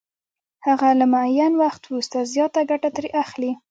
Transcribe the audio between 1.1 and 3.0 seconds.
معین وخت وروسته زیاته ګټه